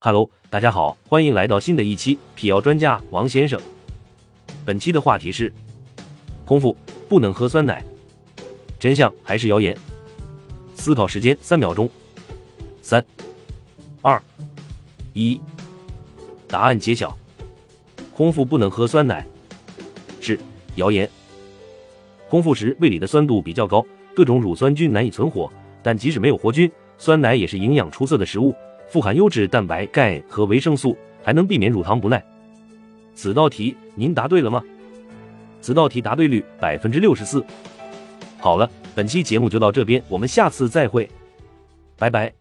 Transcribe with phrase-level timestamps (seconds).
[0.00, 3.60] Hello，大家好，欢迎来到新的一期辟谣专家王先生。
[4.64, 5.52] 本期的话题是：
[6.44, 6.76] 空腹
[7.08, 7.84] 不能喝酸奶，
[8.78, 9.76] 真相还是谣言？
[10.76, 11.90] 思考时间三秒钟，
[12.80, 13.04] 三、
[14.00, 14.22] 二、
[15.14, 15.40] 一，
[16.46, 17.18] 答案揭晓。
[18.14, 19.26] 空腹不能喝酸奶
[20.20, 20.38] 是
[20.76, 21.10] 谣言。
[22.30, 23.84] 空腹时胃里的酸度比较高，
[24.14, 25.52] 各种乳酸菌难以存活，
[25.82, 28.54] 但即使没有活菌，酸奶也是营养出色的食物。
[28.90, 32.24] 富含优质蛋白、钙和维生素，还能避免乳糖不耐。
[33.14, 34.62] 此道题您答对了吗？
[35.60, 37.44] 此道题答对率百分之六十四。
[38.38, 41.08] 好了，本期节目就到这边，我们下次再会，
[41.98, 42.32] 拜拜。